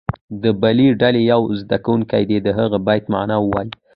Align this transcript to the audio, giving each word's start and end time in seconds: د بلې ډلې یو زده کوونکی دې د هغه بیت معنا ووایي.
د 0.41 0.43
بلې 0.61 0.87
ډلې 1.01 1.21
یو 1.31 1.41
زده 1.61 1.77
کوونکی 1.85 2.23
دې 2.29 2.37
د 2.45 2.47
هغه 2.59 2.77
بیت 2.87 3.03
معنا 3.13 3.37
ووایي. 3.41 3.71